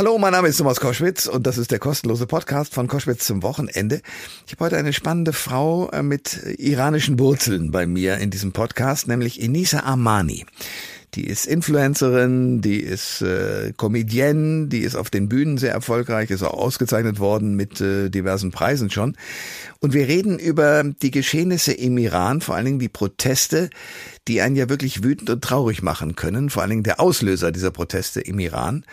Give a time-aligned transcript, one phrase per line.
[0.00, 3.42] Hallo, mein Name ist Thomas Koschwitz und das ist der kostenlose Podcast von Koschwitz zum
[3.42, 4.00] Wochenende.
[4.46, 9.08] Ich habe heute eine spannende Frau äh, mit iranischen Wurzeln bei mir in diesem Podcast,
[9.08, 10.46] nämlich Enisa Armani.
[11.12, 16.44] Die ist Influencerin, die ist äh, Comedienne, die ist auf den Bühnen sehr erfolgreich, ist
[16.44, 19.18] auch ausgezeichnet worden mit äh, diversen Preisen schon.
[19.80, 23.68] Und wir reden über die Geschehnisse im Iran, vor allen Dingen die Proteste,
[24.28, 27.70] die einen ja wirklich wütend und traurig machen können, vor allen Dingen der Auslöser dieser
[27.70, 28.86] Proteste im Iran.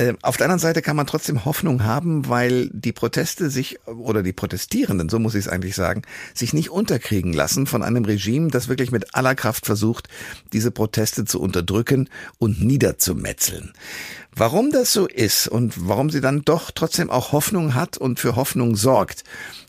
[0.00, 4.22] Ähm, auf der anderen Seite kann man trotzdem Hoffnung haben, weil die Proteste sich, oder
[4.22, 6.02] die Protestierenden, so muss ich es eigentlich sagen,
[6.34, 10.08] sich nicht unterkriegen lassen von einem Regime, das wirklich mit aller Kraft versucht,
[10.52, 13.72] diese Proteste zu unterdrücken und niederzumetzeln.
[14.30, 18.36] Warum das so ist und warum sie dann doch trotzdem auch Hoffnung hat und für
[18.36, 19.24] Hoffnung sorgt,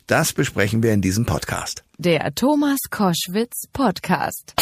[0.05, 1.83] das besprechen wir in diesem Podcast.
[1.97, 4.53] Der Thomas Koschwitz Podcast.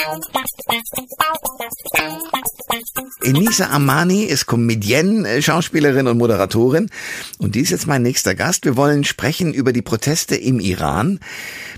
[3.28, 6.90] Enisa Amani ist Comedienne, Schauspielerin und Moderatorin.
[7.38, 8.64] Und die ist jetzt mein nächster Gast.
[8.64, 11.20] Wir wollen sprechen über die Proteste im Iran,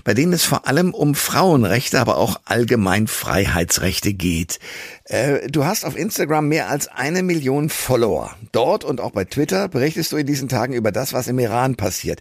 [0.04, 4.60] bei denen es vor allem um Frauenrechte, aber auch allgemein Freiheitsrechte geht.
[5.06, 8.36] Äh, du hast auf Instagram mehr als eine Million Follower.
[8.52, 11.74] Dort und auch bei Twitter berichtest du in diesen Tagen über das, was im Iran
[11.74, 12.20] passiert.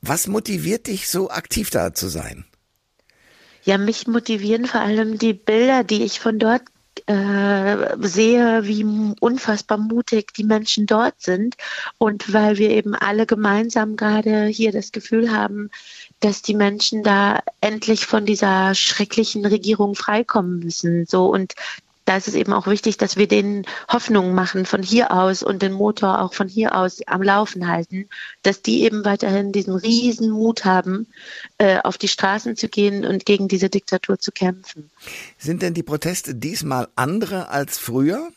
[0.00, 2.44] Was motiviert dich so aktiv da zu sein?
[3.62, 6.62] Ja, mich motivieren vor allem die Bilder, die ich von dort
[7.06, 8.84] äh, sehe, wie
[9.20, 11.56] unfassbar mutig die Menschen dort sind
[11.98, 15.70] und weil wir eben alle gemeinsam gerade hier das Gefühl haben,
[16.20, 21.04] dass die Menschen da endlich von dieser schrecklichen Regierung freikommen müssen.
[21.06, 21.54] So und
[22.04, 25.62] da ist es eben auch wichtig, dass wir denen Hoffnung machen von hier aus und
[25.62, 28.08] den Motor auch von hier aus am Laufen halten,
[28.42, 31.06] dass die eben weiterhin diesen riesen Mut haben,
[31.58, 34.90] äh, auf die Straßen zu gehen und gegen diese Diktatur zu kämpfen.
[35.38, 38.30] Sind denn die Proteste diesmal andere als früher?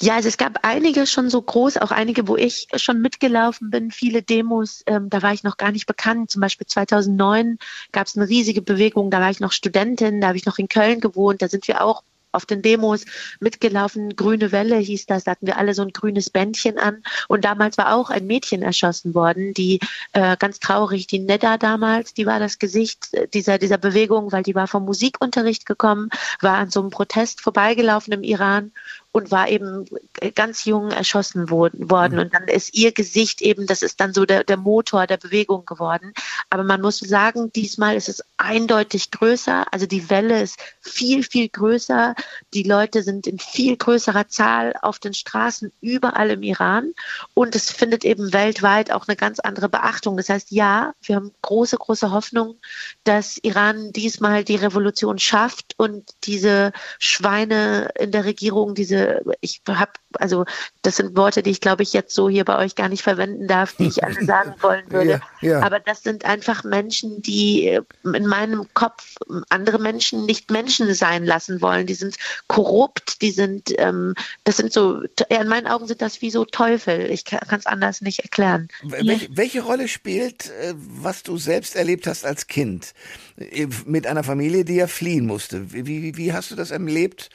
[0.00, 3.90] Ja, also es gab einige schon so groß, auch einige, wo ich schon mitgelaufen bin,
[3.90, 6.30] viele Demos, ähm, da war ich noch gar nicht bekannt.
[6.30, 7.58] Zum Beispiel 2009
[7.92, 10.68] gab es eine riesige Bewegung, da war ich noch Studentin, da habe ich noch in
[10.68, 13.04] Köln gewohnt, da sind wir auch auf den Demos
[13.40, 14.16] mitgelaufen.
[14.16, 17.02] Grüne Welle hieß das, da hatten wir alle so ein grünes Bändchen an.
[17.28, 19.80] Und damals war auch ein Mädchen erschossen worden, die
[20.12, 24.54] äh, ganz traurig, die Nedda damals, die war das Gesicht dieser, dieser Bewegung, weil die
[24.54, 26.08] war vom Musikunterricht gekommen,
[26.40, 28.72] war an so einem Protest vorbeigelaufen im Iran
[29.12, 29.84] und war eben
[30.34, 32.14] ganz jung erschossen worden.
[32.14, 32.18] Mhm.
[32.18, 35.66] Und dann ist ihr Gesicht eben, das ist dann so der, der Motor der Bewegung
[35.66, 36.14] geworden.
[36.48, 39.66] Aber man muss sagen, diesmal ist es eindeutig größer.
[39.70, 42.14] Also die Welle ist viel, viel größer.
[42.54, 46.94] Die Leute sind in viel größerer Zahl auf den Straßen überall im Iran.
[47.34, 50.16] Und es findet eben weltweit auch eine ganz andere Beachtung.
[50.16, 52.56] Das heißt, ja, wir haben große, große Hoffnung,
[53.04, 59.01] dass Iran diesmal die Revolution schafft und diese Schweine in der Regierung, diese
[59.40, 60.44] ich habe, also
[60.82, 63.46] das sind Worte, die ich glaube ich jetzt so hier bei euch gar nicht verwenden
[63.46, 65.20] darf, die ich alle sagen wollen würde.
[65.40, 65.62] Ja, ja.
[65.62, 69.16] Aber das sind einfach Menschen, die äh, in meinem Kopf
[69.48, 71.86] andere Menschen nicht Menschen sein lassen wollen.
[71.86, 72.16] Die sind
[72.48, 74.14] korrupt, die sind, ähm,
[74.44, 77.10] das sind so, in meinen Augen sind das wie so Teufel.
[77.10, 78.68] Ich kann es anders nicht erklären.
[78.82, 82.94] Welche, welche Rolle spielt, äh, was du selbst erlebt hast als Kind?
[83.36, 85.72] Äh, mit einer Familie, die ja fliehen musste.
[85.72, 87.30] Wie, wie, wie hast du das erlebt?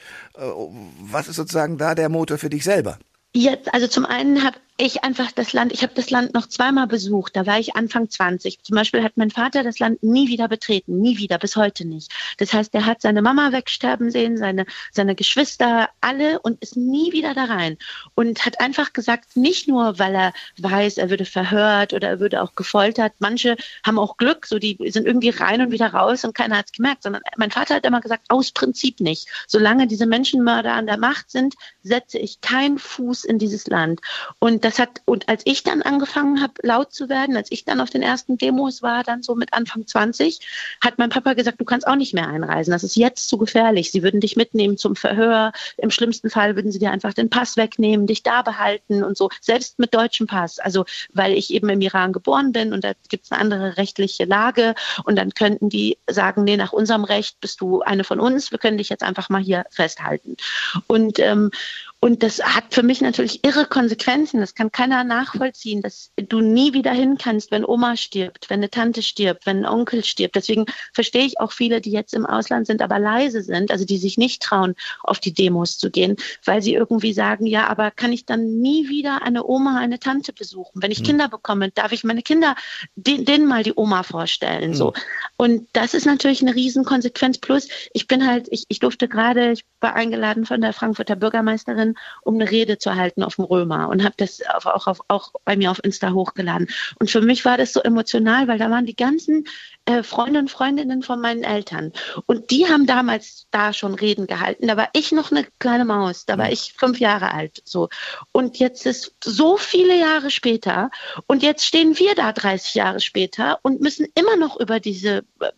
[1.00, 2.98] Was ist sozusagen da der Motor für dich selber?
[3.34, 6.86] Jetzt, also zum einen habe ich einfach das Land, ich habe das Land noch zweimal
[6.86, 8.62] besucht, da war ich Anfang 20.
[8.62, 12.12] Zum Beispiel hat mein Vater das Land nie wieder betreten, nie wieder, bis heute nicht.
[12.36, 17.12] Das heißt, er hat seine Mama wegsterben sehen, seine, seine Geschwister, alle und ist nie
[17.12, 17.76] wieder da rein.
[18.14, 22.40] Und hat einfach gesagt, nicht nur, weil er weiß, er würde verhört oder er würde
[22.40, 23.14] auch gefoltert.
[23.18, 26.66] Manche haben auch Glück, so die sind irgendwie rein und wieder raus und keiner hat
[26.66, 29.26] es gemerkt, sondern mein Vater hat immer gesagt, aus Prinzip nicht.
[29.48, 34.00] Solange diese Menschenmörder an der Macht sind, setze ich keinen Fuß in dieses Land.
[34.38, 37.80] Und das hat, und als ich dann angefangen habe, laut zu werden, als ich dann
[37.80, 40.40] auf den ersten Demos war, dann so mit Anfang 20,
[40.82, 42.72] hat mein Papa gesagt, du kannst auch nicht mehr einreisen.
[42.72, 43.90] Das ist jetzt zu gefährlich.
[43.90, 45.52] Sie würden dich mitnehmen zum Verhör.
[45.78, 49.30] Im schlimmsten Fall würden sie dir einfach den Pass wegnehmen, dich da behalten und so.
[49.40, 50.58] Selbst mit deutschem Pass.
[50.58, 54.24] Also, weil ich eben im Iran geboren bin und da gibt es eine andere rechtliche
[54.24, 54.74] Lage.
[55.04, 58.50] Und dann könnten die sagen, nee, nach unserem Recht bist du eine von uns.
[58.50, 60.36] Wir können dich jetzt einfach mal hier festhalten.
[60.86, 61.50] Und, ähm,
[62.00, 64.38] und das hat für mich natürlich irre Konsequenzen.
[64.38, 68.70] Das kann keiner nachvollziehen, dass du nie wieder hin kannst, wenn Oma stirbt, wenn eine
[68.70, 70.36] Tante stirbt, wenn ein Onkel stirbt.
[70.36, 73.98] Deswegen verstehe ich auch viele, die jetzt im Ausland sind, aber leise sind, also die
[73.98, 76.14] sich nicht trauen, auf die Demos zu gehen,
[76.44, 80.32] weil sie irgendwie sagen, ja, aber kann ich dann nie wieder eine Oma, eine Tante
[80.32, 80.80] besuchen?
[80.80, 81.06] Wenn ich mhm.
[81.06, 82.54] Kinder bekomme, darf ich meine Kinder
[82.94, 84.74] denen mal die Oma vorstellen, mhm.
[84.74, 84.92] so.
[85.36, 87.38] Und das ist natürlich eine Riesenkonsequenz.
[87.38, 91.87] Plus, ich bin halt, ich, ich durfte gerade, ich war eingeladen von der Frankfurter Bürgermeisterin
[91.88, 95.32] Eltern, um eine Rede zu halten auf dem Römer und habe das auch, auf, auch
[95.44, 96.68] bei mir auf Insta hochgeladen.
[96.98, 99.46] Und für mich war das so emotional, weil da waren die ganzen
[99.86, 101.92] äh, Freunde und Freundinnen von meinen Eltern.
[102.26, 104.66] Und die haben damals da schon Reden gehalten.
[104.66, 107.62] Da war ich noch eine kleine Maus, da war ich fünf Jahre alt.
[107.64, 107.88] So.
[108.32, 110.90] Und jetzt ist so viele Jahre später
[111.26, 115.50] und jetzt stehen wir da 30 Jahre später und müssen immer noch über diese äh,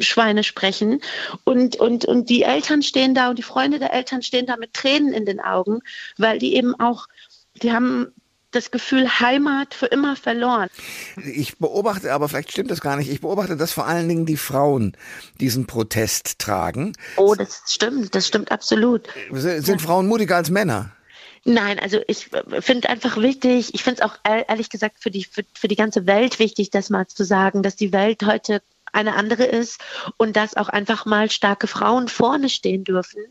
[0.00, 1.00] Schweine sprechen.
[1.44, 4.74] Und, und, und die Eltern stehen da und die Freunde der Eltern stehen da mit
[4.74, 5.80] Tränen in den Augen,
[6.16, 7.06] weil die eben auch,
[7.62, 8.12] die haben
[8.50, 10.68] das Gefühl Heimat für immer verloren.
[11.24, 14.36] Ich beobachte, aber vielleicht stimmt das gar nicht, ich beobachte, dass vor allen Dingen die
[14.36, 14.96] Frauen
[15.40, 16.94] diesen Protest tragen.
[17.16, 19.08] Oh, das stimmt, das stimmt absolut.
[19.30, 19.80] Sind.
[19.80, 20.92] Frauen mutiger als Männer?
[21.44, 22.28] Nein, also ich
[22.60, 26.06] finde einfach wichtig, ich finde es auch ehrlich gesagt für die, für, für die ganze
[26.06, 28.60] Welt wichtig, das mal zu sagen, dass die Welt heute
[28.92, 29.80] eine andere ist
[30.16, 33.22] und dass auch einfach mal starke Frauen vorne stehen dürfen,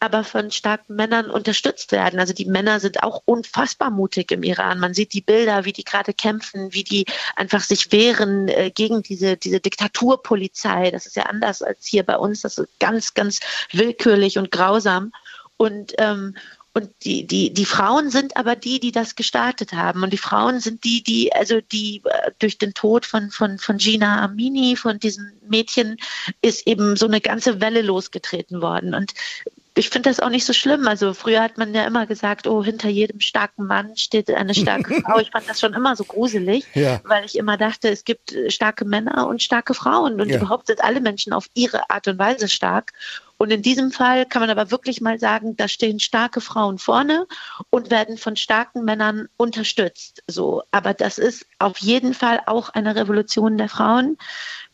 [0.00, 2.20] aber von starken Männern unterstützt werden.
[2.20, 4.80] Also die Männer sind auch unfassbar mutig im Iran.
[4.80, 7.06] Man sieht die Bilder, wie die gerade kämpfen, wie die
[7.36, 10.90] einfach sich wehren äh, gegen diese, diese Diktaturpolizei.
[10.90, 12.42] Das ist ja anders als hier bei uns.
[12.42, 13.40] Das ist ganz, ganz
[13.72, 15.12] willkürlich und grausam.
[15.56, 16.36] Und, ähm,
[16.78, 20.02] und die, die, die Frauen sind aber die, die das gestartet haben.
[20.02, 23.78] Und die Frauen sind die, die, also die äh, durch den Tod von, von, von
[23.78, 25.96] Gina Amini, von diesem Mädchen,
[26.40, 28.94] ist eben so eine ganze Welle losgetreten worden.
[28.94, 29.12] Und
[29.74, 30.86] ich finde das auch nicht so schlimm.
[30.86, 35.00] Also früher hat man ja immer gesagt, oh, hinter jedem starken Mann steht eine starke
[35.04, 35.18] Frau.
[35.18, 37.00] Ich fand das schon immer so gruselig, ja.
[37.04, 40.36] weil ich immer dachte, es gibt äh, starke Männer und starke Frauen und ja.
[40.36, 42.92] überhaupt sind alle Menschen auf ihre Art und Weise stark.
[43.38, 47.26] Und in diesem Fall kann man aber wirklich mal sagen, da stehen starke Frauen vorne
[47.70, 50.22] und werden von starken Männern unterstützt.
[50.26, 54.18] So, aber das ist auf jeden Fall auch eine Revolution der Frauen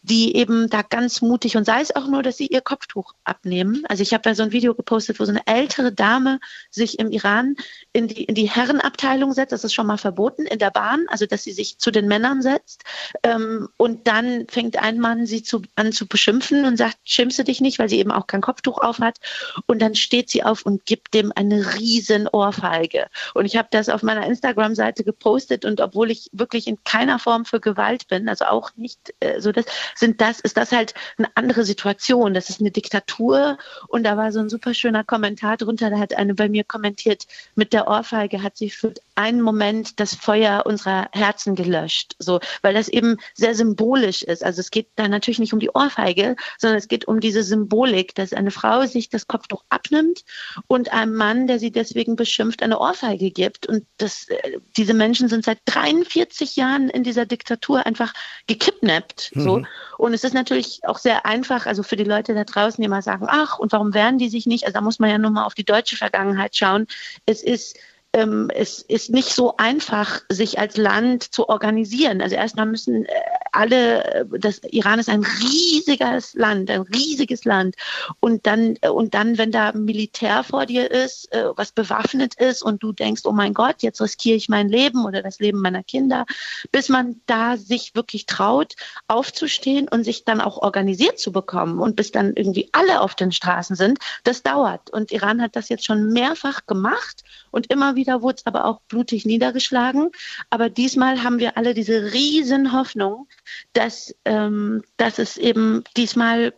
[0.05, 3.85] die eben da ganz mutig und sei es auch nur, dass sie ihr Kopftuch abnehmen.
[3.89, 6.41] Also ich habe da so ein Video gepostet, wo so eine ältere Dame
[6.71, 7.57] sich im Iran
[7.95, 9.53] in die, in die Herrenabteilung setzt.
[9.53, 12.43] Das ist schon mal verboten in der Bahn, also dass sie sich zu den Männern
[12.43, 12.85] setzt.
[13.23, 17.63] Ähm, und dann fängt ein Mann sie zu, an zu beschimpfen und sagt, schimpfst dich
[17.63, 19.19] nicht, weil sie eben auch kein Kopftuch auf hat.
[19.67, 23.07] Und dann steht sie auf und gibt dem eine riesen Ohrfeige.
[23.35, 27.45] Und ich habe das auf meiner Instagram-Seite gepostet und obwohl ich wirklich in keiner Form
[27.45, 29.65] für Gewalt bin, also auch nicht äh, so das,
[29.95, 32.35] sind das, ist das halt eine andere Situation.
[32.35, 33.59] Das ist eine Diktatur.
[33.89, 35.91] Und da war so ein super schöner Kommentar drunter.
[35.91, 40.15] Da hat eine bei mir kommentiert, mit der Ohrfeige hat sie für einen Moment das
[40.15, 42.17] Feuer unserer Herzen gelöscht.
[42.19, 44.45] So, weil das eben sehr symbolisch ist.
[44.45, 48.15] Also es geht da natürlich nicht um die Ohrfeige, sondern es geht um diese Symbolik,
[48.15, 50.25] dass eine Frau sich das Kopftuch abnimmt
[50.67, 53.67] und einem Mann, der sie deswegen beschimpft, eine Ohrfeige gibt.
[53.67, 58.13] Und das, äh, diese Menschen sind seit 43 Jahren in dieser Diktatur einfach
[58.47, 59.33] gekidnappt.
[59.35, 59.59] So.
[59.59, 59.67] Mhm.
[59.99, 63.03] Und es ist natürlich auch sehr einfach, also für die Leute da draußen, die mal
[63.03, 64.65] sagen, ach, und warum wehren die sich nicht?
[64.65, 66.87] Also da muss man ja nur mal auf die deutsche Vergangenheit schauen.
[67.27, 67.79] Es ist
[68.15, 72.23] ähm, es ist nicht so einfach, sich als Land zu organisieren.
[72.23, 73.09] Also erstmal müssen äh,
[73.51, 77.75] alle, äh, das Iran ist ein riesiges Land, ein riesiges Land.
[78.21, 82.83] Und dann, äh, und dann, wenn da Militär vor dir ist, was bewaffnet ist und
[82.83, 86.27] du denkst, oh mein Gott, jetzt riskiere ich mein Leben oder das Leben meiner Kinder,
[86.71, 88.75] bis man da sich wirklich traut,
[89.09, 93.33] aufzustehen und sich dann auch organisiert zu bekommen und bis dann irgendwie alle auf den
[93.33, 94.91] Straßen sind, das dauert.
[94.91, 97.25] Und Iran hat das jetzt schon mehrfach gemacht
[97.55, 100.11] und immer wieder wurde es aber auch blutig niedergeschlagen.
[100.51, 103.29] Aber diesmal haben wir alle diese riesen Hoffnung,
[103.73, 106.53] dass, ähm, dass es eben diesmal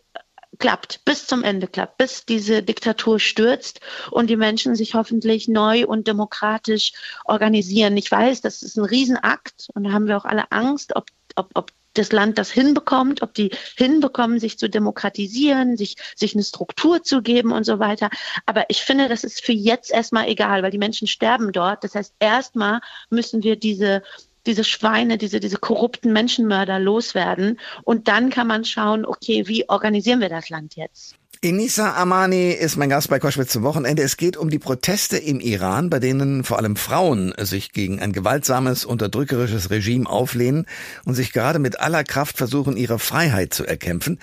[0.59, 3.81] klappt, bis zum Ende klappt, bis diese Diktatur stürzt
[4.11, 6.93] und die Menschen sich hoffentlich neu und demokratisch
[7.27, 7.95] organisieren.
[7.99, 11.51] Ich weiß, das ist ein Riesenakt und da haben wir auch alle Angst, ob, ob,
[11.53, 17.03] ob das Land das hinbekommt, ob die hinbekommen, sich zu demokratisieren, sich, sich eine Struktur
[17.03, 18.11] zu geben und so weiter.
[18.47, 21.85] Aber ich finde, das ist für jetzt erstmal egal, weil die Menschen sterben dort.
[21.85, 24.03] Das heißt, erstmal müssen wir diese
[24.47, 27.59] diese Schweine, diese, diese korrupten Menschenmörder loswerden.
[27.83, 31.17] Und dann kann man schauen, okay, wie organisieren wir das Land jetzt?
[31.43, 34.03] Inisa Amani ist mein Gast bei Koschwitz zum Wochenende.
[34.03, 38.13] Es geht um die Proteste im Iran, bei denen vor allem Frauen sich gegen ein
[38.13, 40.65] gewaltsames, unterdrückerisches Regime auflehnen
[41.05, 44.19] und sich gerade mit aller Kraft versuchen, ihre Freiheit zu erkämpfen.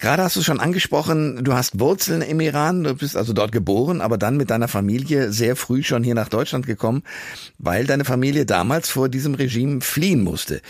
[0.00, 4.00] Gerade hast du schon angesprochen, du hast Wurzeln im Iran, du bist also dort geboren,
[4.00, 7.02] aber dann mit deiner Familie sehr früh schon hier nach Deutschland gekommen,
[7.58, 10.62] weil deine Familie damals vor diesem Regime fliehen musste.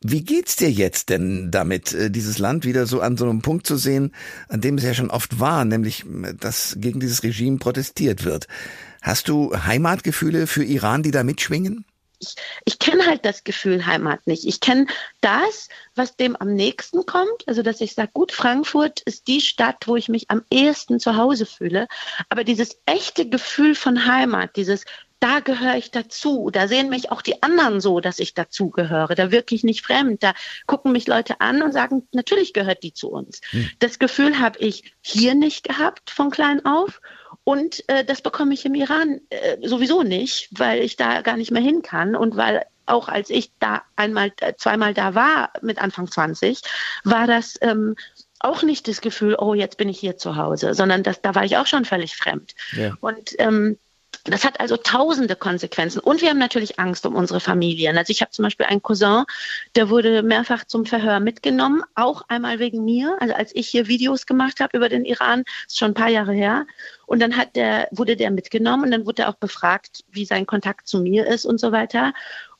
[0.00, 3.66] Wie geht's dir jetzt denn damit, äh, dieses Land wieder so an so einem Punkt
[3.66, 4.14] zu sehen,
[4.48, 6.04] an dem es ja schon oft war, nämlich,
[6.38, 8.46] dass gegen dieses Regime protestiert wird?
[9.02, 11.84] Hast du Heimatgefühle für Iran, die da mitschwingen?
[12.20, 14.46] ich, ich kenne halt das Gefühl Heimat nicht.
[14.46, 14.86] Ich kenne
[15.20, 17.46] das, was dem am nächsten kommt.
[17.46, 21.16] Also, dass ich sage, gut, Frankfurt ist die Stadt, wo ich mich am ehesten zu
[21.16, 21.86] Hause fühle.
[22.28, 24.84] Aber dieses echte Gefühl von Heimat, dieses
[25.20, 26.50] da gehöre ich dazu.
[26.52, 29.14] Da sehen mich auch die anderen so, dass ich dazugehöre.
[29.14, 30.22] Da wirklich nicht fremd.
[30.22, 30.34] Da
[30.66, 33.40] gucken mich Leute an und sagen, natürlich gehört die zu uns.
[33.50, 33.70] Hm.
[33.78, 37.00] Das Gefühl habe ich hier nicht gehabt von klein auf.
[37.44, 41.50] Und äh, das bekomme ich im Iran äh, sowieso nicht, weil ich da gar nicht
[41.50, 45.78] mehr hin kann und weil auch als ich da einmal, äh, zweimal da war mit
[45.78, 46.62] Anfang 20,
[47.04, 47.96] war das ähm,
[48.40, 51.44] auch nicht das Gefühl, oh, jetzt bin ich hier zu Hause, sondern das, da war
[51.44, 52.54] ich auch schon völlig fremd.
[52.72, 52.96] Ja.
[53.00, 53.78] Und ähm,
[54.24, 56.00] das hat also tausende Konsequenzen.
[56.00, 57.96] Und wir haben natürlich Angst um unsere Familien.
[57.96, 59.24] Also ich habe zum Beispiel einen Cousin,
[59.74, 63.16] der wurde mehrfach zum Verhör mitgenommen, auch einmal wegen mir.
[63.20, 66.32] Also als ich hier Videos gemacht habe über den Iran, ist schon ein paar Jahre
[66.32, 66.66] her.
[67.06, 70.88] Und dann der, wurde der mitgenommen und dann wurde er auch befragt, wie sein Kontakt
[70.88, 72.12] zu mir ist und so weiter.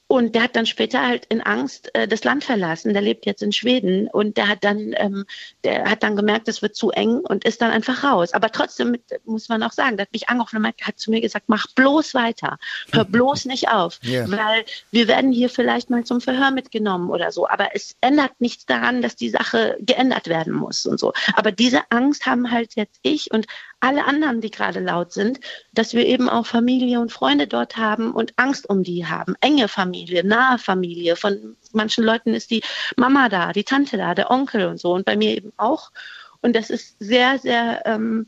[0.09, 2.95] Und der hat dann später halt in Angst äh, das Land verlassen.
[2.95, 5.27] Der lebt jetzt in Schweden und der hat dann, ähm,
[5.65, 8.33] der hat dann gemerkt, es wird zu eng und ist dann einfach raus.
[8.33, 8.97] Aber trotzdem
[9.27, 12.15] muss man auch sagen, der hat mich angerufen und hat zu mir gesagt, mach bloß
[12.15, 12.59] weiter,
[12.91, 14.25] hör bloß nicht auf, yeah.
[14.31, 17.47] weil wir werden hier vielleicht mal zum Verhör mitgenommen oder so.
[17.47, 21.13] Aber es ändert nichts daran, dass die Sache geändert werden muss und so.
[21.35, 23.47] Aber diese Angst haben halt jetzt ich und
[23.81, 25.41] alle anderen, die gerade laut sind,
[25.73, 29.35] dass wir eben auch Familie und Freunde dort haben und Angst um die haben.
[29.41, 31.17] Enge Familie, nahe Familie.
[31.17, 32.63] Von manchen Leuten ist die
[32.97, 35.93] Mama da, die Tante da, der Onkel und so und bei mir eben auch.
[36.41, 38.27] Und das ist sehr, sehr, ähm,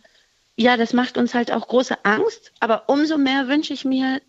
[0.56, 2.52] ja, das macht uns halt auch große Angst.
[2.60, 4.20] Aber umso mehr wünsche ich mir,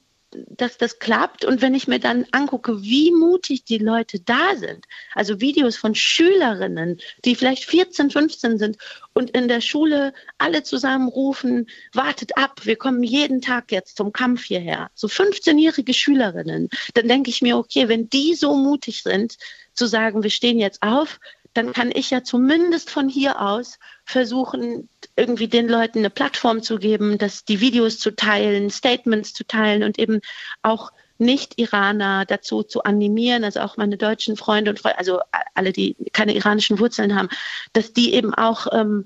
[0.48, 1.46] dass das klappt.
[1.46, 5.96] Und wenn ich mir dann angucke, wie mutig die Leute da sind, also Videos von
[5.96, 8.78] Schülerinnen, die vielleicht 14, 15 sind
[9.14, 14.14] und in der Schule alle zusammen rufen, wartet ab, wir kommen jeden Tag jetzt zum
[14.14, 14.90] Kampf hierher.
[14.96, 19.38] So 15-jährige Schülerinnen, dann denke ich mir, okay, wenn die so mutig sind,
[19.74, 21.20] zu sagen, wir stehen jetzt auf,
[21.54, 26.78] dann kann ich ja zumindest von hier aus versuchen, irgendwie den Leuten eine Plattform zu
[26.78, 30.22] geben, dass die Videos zu teilen, Statements zu teilen und eben
[30.62, 35.20] auch nicht-Iraner dazu zu animieren, also auch meine deutschen Freunde und Freunde, also
[35.54, 37.30] alle, die keine iranischen Wurzeln haben,
[37.74, 39.06] dass die eben auch ähm,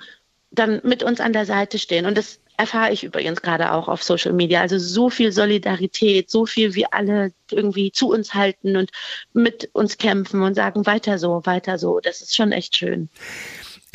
[0.52, 2.06] dann mit uns an der Seite stehen.
[2.06, 4.62] Und das erfahre ich übrigens gerade auch auf Social Media.
[4.62, 8.92] Also so viel Solidarität, so viel wie alle irgendwie zu uns halten und
[9.34, 12.00] mit uns kämpfen und sagen, weiter so, weiter so.
[12.00, 13.10] Das ist schon echt schön.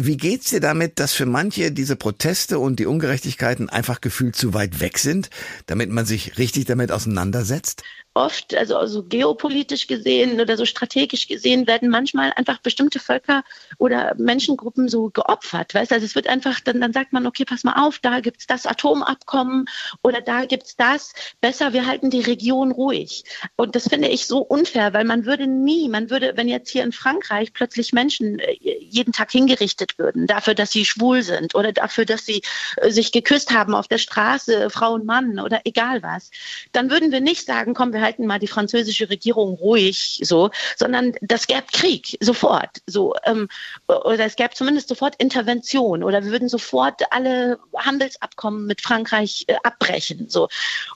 [0.03, 4.55] Wie geht's dir damit, dass für manche diese Proteste und die Ungerechtigkeiten einfach gefühlt zu
[4.55, 5.29] weit weg sind,
[5.67, 7.83] damit man sich richtig damit auseinandersetzt?
[8.15, 13.45] Oft, also, also geopolitisch gesehen oder so strategisch gesehen, werden manchmal einfach bestimmte Völker
[13.79, 15.75] oder Menschengruppen so geopfert.
[15.75, 15.93] Weißt?
[15.93, 18.67] Also es wird einfach, dann, dann sagt man, okay, pass mal auf, da gibt's das
[18.67, 19.67] Atomabkommen
[20.03, 21.13] oder da gibt's das.
[21.41, 23.25] Besser, wir halten die Region ruhig.
[23.57, 26.83] Und das finde ich so unfair, weil man würde nie, man würde, wenn jetzt hier
[26.83, 31.73] in Frankreich plötzlich Menschen äh, jeden Tag hingerichtet würden, dafür, dass sie schwul sind oder
[31.73, 32.43] dafür, dass sie
[32.79, 36.31] äh, sich geküsst haben auf der Straße, Frau und Mann oder egal was,
[36.73, 40.51] dann würden wir nicht sagen, komm, wir halten halten mal die französische Regierung ruhig, so,
[40.77, 43.49] sondern das gäbe Krieg sofort, so, ähm,
[43.87, 49.57] oder es gäbe zumindest sofort Intervention oder wir würden sofort alle Handelsabkommen mit Frankreich äh,
[49.63, 50.49] abbrechen, so.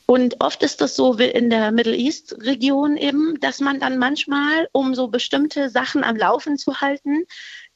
[0.07, 3.99] Und oft ist das so wie in der Middle East Region eben, dass man dann
[3.99, 7.25] manchmal, um so bestimmte Sachen am Laufen zu halten,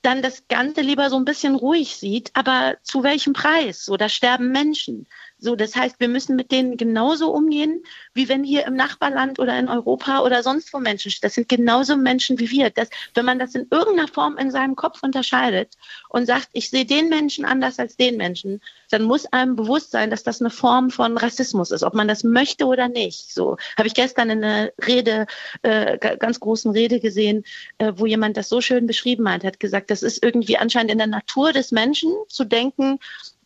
[0.03, 3.85] dann das Ganze lieber so ein bisschen ruhig sieht, aber zu welchem Preis?
[3.85, 5.07] So, da sterben Menschen.
[5.41, 9.57] So, das heißt, wir müssen mit denen genauso umgehen, wie wenn hier im Nachbarland oder
[9.59, 12.71] in Europa oder sonst wo Menschen Das sind genauso Menschen wie wir.
[12.71, 15.77] Das, wenn man das in irgendeiner Form in seinem Kopf unterscheidet
[16.09, 20.11] und sagt, ich sehe den Menschen anders als den Menschen, dann muss einem bewusst sein,
[20.11, 23.33] dass das eine Form von Rassismus ist, ob man das möchte oder nicht.
[23.33, 25.27] So habe ich gestern in einer Rede,
[25.63, 27.45] äh, ganz großen Rede gesehen,
[27.79, 30.99] äh, wo jemand das so schön beschrieben hat, hat gesagt, das ist irgendwie anscheinend in
[30.99, 32.99] der Natur des Menschen zu denken,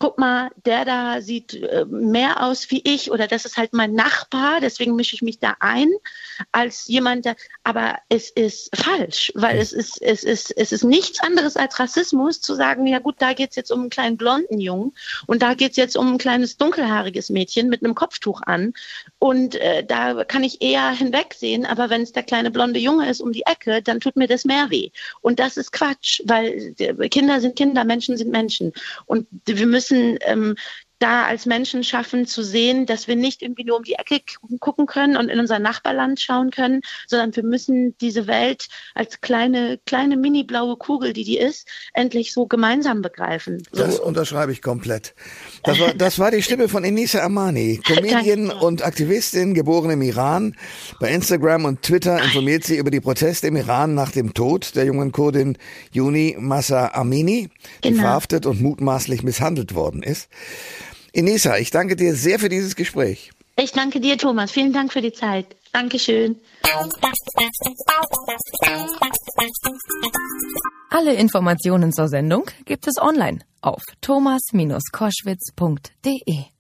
[0.03, 3.95] guck mal, der da sieht äh, mehr aus wie ich oder das ist halt mein
[3.95, 5.93] Nachbar, deswegen mische ich mich da ein,
[6.51, 11.21] als jemand, der, aber es ist falsch, weil es ist, es ist, es ist nichts
[11.21, 14.93] anderes als Rassismus zu sagen, ja gut, da geht's jetzt um einen kleinen blonden Jungen
[15.29, 18.75] und da geht's jetzt um ein kleines dunkelhaariges Mädchen mit einem Kopftuch an
[19.21, 23.21] und äh, da kann ich eher hinwegsehen, aber wenn es der kleine blonde Junge ist
[23.21, 24.91] um die Ecke, dann tut mir das mehr weh.
[25.21, 26.75] Und das ist Quatsch, weil
[27.09, 28.73] Kinder sind Kinder, Menschen sind Menschen
[29.07, 30.57] und wir müssen müssen ähm,
[31.03, 34.21] da als Menschen schaffen zu sehen, dass wir nicht irgendwie nur um die Ecke
[34.61, 39.81] gucken können und in unser Nachbarland schauen können, sondern wir müssen diese Welt als kleine,
[39.85, 43.63] kleine mini-blaue Kugel, die die ist, endlich so gemeinsam begreifen.
[43.73, 43.83] So.
[43.83, 45.15] Das unterschreibe ich komplett.
[45.65, 50.57] Das war, das war die Stimme von Enisa Amani, Comedian und Aktivistin, geboren im Iran.
[51.01, 54.85] Bei Instagram und Twitter informiert sie über die Proteste im Iran nach dem Tod der
[54.85, 55.59] jungen Kurdin
[55.91, 57.49] Juni Massa Amini,
[57.83, 58.03] die genau.
[58.03, 60.29] verhaftet und mutmaßlich misshandelt worden ist.
[61.13, 63.33] Inisa, ich danke dir sehr für dieses Gespräch.
[63.57, 64.51] Ich danke dir, Thomas.
[64.51, 65.45] Vielen Dank für die Zeit.
[65.73, 66.37] Dankeschön.
[70.91, 76.52] Alle Informationen zur Sendung gibt es online auf thomas-koschwitz.de.